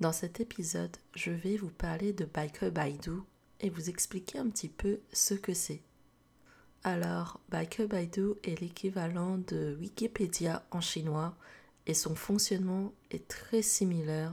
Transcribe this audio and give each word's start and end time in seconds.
Dans 0.00 0.12
cet 0.12 0.38
épisode, 0.38 0.96
je 1.16 1.32
vais 1.32 1.56
vous 1.56 1.70
parler 1.70 2.12
de 2.12 2.24
Biker 2.24 2.70
Baidu 2.70 3.18
et 3.60 3.68
vous 3.68 3.90
expliquer 3.90 4.38
un 4.38 4.48
petit 4.48 4.68
peu 4.68 5.00
ce 5.12 5.34
que 5.34 5.54
c'est. 5.54 5.82
Alors, 6.84 7.40
Biker 7.48 7.88
Baidu 7.88 8.34
est 8.44 8.60
l'équivalent 8.60 9.38
de 9.38 9.76
Wikipédia 9.80 10.64
en 10.70 10.80
chinois 10.80 11.36
et 11.86 11.94
son 11.94 12.14
fonctionnement 12.14 12.92
est 13.10 13.26
très 13.26 13.60
similaire 13.60 14.32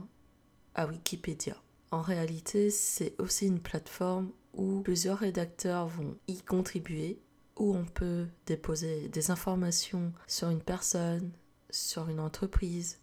à 0.76 0.86
Wikipédia. 0.86 1.56
En 1.90 2.00
réalité, 2.00 2.70
c'est 2.70 3.20
aussi 3.20 3.48
une 3.48 3.60
plateforme 3.60 4.30
où 4.54 4.82
plusieurs 4.82 5.18
rédacteurs 5.18 5.88
vont 5.88 6.16
y 6.28 6.42
contribuer, 6.42 7.18
où 7.56 7.74
on 7.74 7.84
peut 7.84 8.28
déposer 8.46 9.08
des 9.08 9.32
informations 9.32 10.12
sur 10.28 10.48
une 10.48 10.62
personne, 10.62 11.32
sur 11.70 12.08
une 12.08 12.20
entreprise, 12.20 13.00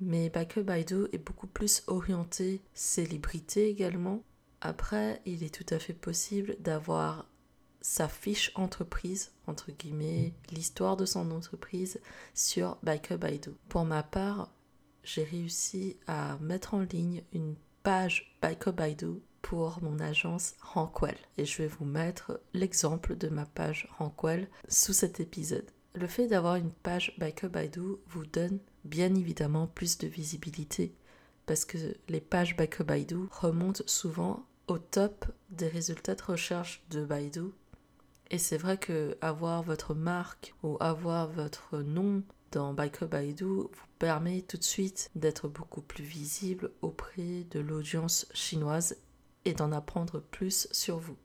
mais 0.00 0.30
Baker 0.30 0.62
Baidu 0.62 1.06
est 1.12 1.24
beaucoup 1.24 1.46
plus 1.46 1.82
orienté 1.86 2.62
célébrité 2.74 3.68
également. 3.68 4.22
Après, 4.60 5.22
il 5.24 5.42
est 5.42 5.54
tout 5.54 5.74
à 5.74 5.78
fait 5.78 5.94
possible 5.94 6.56
d'avoir 6.60 7.26
sa 7.80 8.08
fiche 8.08 8.52
entreprise, 8.54 9.32
entre 9.46 9.70
guillemets, 9.70 10.34
l'histoire 10.50 10.96
de 10.96 11.06
son 11.06 11.30
entreprise 11.30 12.00
sur 12.34 12.76
Biker 12.82 13.18
Baidu. 13.18 13.50
Pour 13.68 13.84
ma 13.84 14.02
part, 14.02 14.52
j'ai 15.04 15.24
réussi 15.24 15.96
à 16.06 16.36
mettre 16.40 16.74
en 16.74 16.80
ligne 16.80 17.22
une 17.32 17.54
page 17.82 18.36
Biker 18.42 18.72
Baidu 18.72 19.20
pour 19.42 19.78
mon 19.82 20.00
agence 20.00 20.54
Rankwell. 20.60 21.16
Et 21.38 21.44
je 21.44 21.62
vais 21.62 21.68
vous 21.68 21.84
mettre 21.84 22.40
l'exemple 22.52 23.16
de 23.16 23.28
ma 23.28 23.46
page 23.46 23.88
Rankwell 23.98 24.48
sous 24.68 24.92
cet 24.92 25.20
épisode. 25.20 25.70
Le 25.94 26.06
fait 26.06 26.26
d'avoir 26.26 26.56
une 26.56 26.70
page 26.70 27.14
Biker 27.18 27.48
Baidu 27.48 27.96
vous 28.08 28.26
donne 28.26 28.58
bien 28.88 29.14
évidemment 29.14 29.66
plus 29.66 29.98
de 29.98 30.06
visibilité 30.06 30.94
parce 31.46 31.64
que 31.64 31.78
les 32.08 32.20
pages 32.20 32.56
Baidu 32.56 33.16
remontent 33.30 33.82
souvent 33.86 34.44
au 34.66 34.78
top 34.78 35.24
des 35.50 35.68
résultats 35.68 36.14
de 36.14 36.22
recherche 36.22 36.84
de 36.90 37.04
Baidu. 37.04 37.44
Et 38.30 38.36
c'est 38.36 38.58
vrai 38.58 38.76
que 38.76 39.16
avoir 39.22 39.62
votre 39.62 39.94
marque 39.94 40.54
ou 40.62 40.76
avoir 40.80 41.28
votre 41.28 41.78
nom 41.78 42.22
dans 42.52 42.74
Baidu 42.74 43.44
vous 43.44 43.70
permet 43.98 44.42
tout 44.42 44.58
de 44.58 44.64
suite 44.64 45.10
d'être 45.14 45.48
beaucoup 45.48 45.80
plus 45.80 46.04
visible 46.04 46.70
auprès 46.82 47.44
de 47.50 47.60
l'audience 47.60 48.26
chinoise 48.34 48.96
et 49.46 49.54
d'en 49.54 49.72
apprendre 49.72 50.20
plus 50.20 50.68
sur 50.70 50.98
vous. 50.98 51.16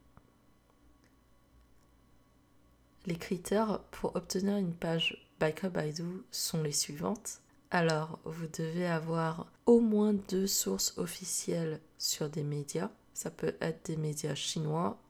Les 3.05 3.17
critères 3.17 3.81
pour 3.91 4.15
obtenir 4.15 4.55
une 4.55 4.73
page 4.73 5.29
Baidu 5.39 6.23
sont 6.31 6.63
les 6.63 6.71
suivantes. 6.71 7.41
Alors, 7.75 8.19
vous 8.23 8.45
devez 8.45 8.85
avoir 8.85 9.47
au 9.65 9.79
moins 9.79 10.13
deux 10.13 10.45
sources 10.45 10.95
officielles 10.99 11.81
sur 11.97 12.29
des 12.29 12.43
médias. 12.43 12.91
Ça 13.15 13.31
peut 13.31 13.55
être 13.61 13.87
des 13.87 13.97
médias 13.97 14.35
chinois 14.35 15.01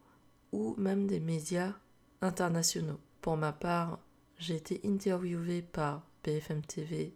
ou 0.54 0.74
même 0.78 1.06
des 1.06 1.20
médias 1.20 1.74
internationaux. 2.22 3.02
Pour 3.20 3.36
ma 3.36 3.52
part, 3.52 4.00
j'ai 4.38 4.56
été 4.56 4.80
interviewée 4.86 5.62
par 5.62 6.04
BFM 6.24 6.62
TV 6.62 7.14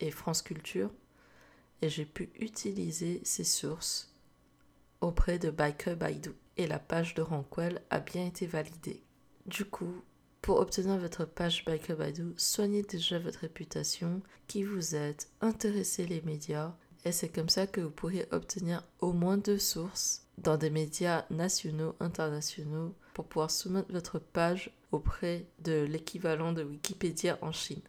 et 0.00 0.10
France 0.10 0.42
Culture 0.42 0.90
et 1.80 1.88
j'ai 1.88 2.04
pu 2.04 2.32
utiliser 2.40 3.20
ces 3.22 3.44
sources 3.44 4.12
auprès 5.00 5.38
de 5.38 5.50
Biker 5.50 5.96
Baidu 5.96 6.32
et 6.56 6.66
la 6.66 6.80
page 6.80 7.14
de 7.14 7.22
Rankwell 7.22 7.82
a 7.90 8.00
bien 8.00 8.26
été 8.26 8.48
validée. 8.48 9.04
Du 9.46 9.64
coup, 9.64 10.02
pour 10.48 10.60
obtenir 10.60 10.96
votre 10.96 11.26
page 11.26 11.62
Biker 11.66 11.94
Baidu, 11.94 12.32
soignez 12.38 12.80
déjà 12.80 13.18
votre 13.18 13.40
réputation, 13.40 14.22
qui 14.46 14.64
vous 14.64 14.94
êtes, 14.94 15.28
intéressez 15.42 16.06
les 16.06 16.22
médias, 16.22 16.74
et 17.04 17.12
c'est 17.12 17.28
comme 17.28 17.50
ça 17.50 17.66
que 17.66 17.82
vous 17.82 17.90
pourrez 17.90 18.26
obtenir 18.30 18.82
au 19.00 19.12
moins 19.12 19.36
deux 19.36 19.58
sources 19.58 20.26
dans 20.38 20.56
des 20.56 20.70
médias 20.70 21.26
nationaux, 21.28 21.96
internationaux, 22.00 22.94
pour 23.12 23.26
pouvoir 23.26 23.50
soumettre 23.50 23.92
votre 23.92 24.18
page 24.18 24.74
auprès 24.90 25.44
de 25.64 25.84
l'équivalent 25.86 26.54
de 26.54 26.64
Wikipédia 26.64 27.36
en 27.42 27.52
Chine. 27.52 27.82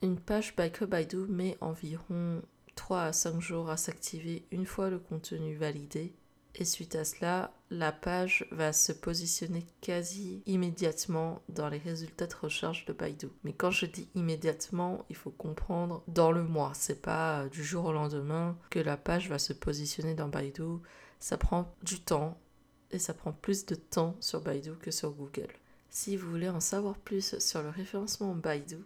Une 0.00 0.18
page 0.18 0.56
Biker 0.56 0.88
met 1.28 1.58
environ 1.60 2.40
3 2.74 3.02
à 3.02 3.12
5 3.12 3.38
jours 3.38 3.68
à 3.68 3.76
s'activer 3.76 4.46
une 4.50 4.64
fois 4.64 4.88
le 4.88 4.98
contenu 4.98 5.56
validé 5.56 6.14
et 6.58 6.64
suite 6.64 6.96
à 6.96 7.04
cela, 7.04 7.52
la 7.70 7.92
page 7.92 8.44
va 8.50 8.72
se 8.72 8.90
positionner 8.90 9.64
quasi 9.80 10.42
immédiatement 10.46 11.40
dans 11.48 11.68
les 11.68 11.78
résultats 11.78 12.26
de 12.26 12.34
recherche 12.34 12.84
de 12.86 12.92
Baidu. 12.92 13.28
Mais 13.44 13.52
quand 13.52 13.70
je 13.70 13.86
dis 13.86 14.08
immédiatement, 14.16 15.04
il 15.08 15.14
faut 15.14 15.30
comprendre 15.30 16.02
dans 16.08 16.32
le 16.32 16.42
mois. 16.42 16.72
C'est 16.74 17.00
pas 17.00 17.46
du 17.48 17.62
jour 17.62 17.84
au 17.84 17.92
lendemain 17.92 18.58
que 18.70 18.80
la 18.80 18.96
page 18.96 19.28
va 19.28 19.38
se 19.38 19.52
positionner 19.52 20.14
dans 20.14 20.26
Baidu. 20.26 20.78
Ça 21.20 21.38
prend 21.38 21.72
du 21.82 22.00
temps 22.00 22.40
et 22.90 22.98
ça 22.98 23.14
prend 23.14 23.32
plus 23.32 23.64
de 23.66 23.76
temps 23.76 24.16
sur 24.18 24.40
Baidu 24.40 24.72
que 24.80 24.90
sur 24.90 25.12
Google. 25.12 25.52
Si 25.90 26.16
vous 26.16 26.28
voulez 26.28 26.48
en 26.48 26.60
savoir 26.60 26.98
plus 26.98 27.38
sur 27.38 27.62
le 27.62 27.68
référencement 27.68 28.34
Baidu, 28.34 28.78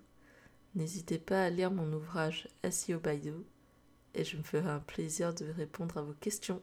n'hésitez 0.75 1.19
pas 1.19 1.45
à 1.45 1.51
lire 1.51 1.71
mon 1.71 1.91
ouvrage 1.91 2.49
SEO 2.71 3.01
Baidu 3.01 3.33
et 4.15 4.25
je 4.25 4.37
me 4.37 4.43
ferai 4.43 4.69
un 4.69 4.81
plaisir 4.81 5.35
de 5.35 5.47
répondre 5.47 5.97
à 5.97 6.03
vos 6.03 6.13
questions. 6.13 6.61